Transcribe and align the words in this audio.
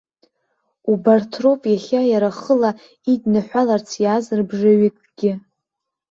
Убарҭ 0.91 1.31
роуп 1.43 1.61
иахьа 1.67 2.01
иара 2.11 2.29
хыла 2.39 2.71
идныҳәаларц 3.13 3.89
иааз 4.03 4.25
рыбжаҩыкгьы. 4.37 5.33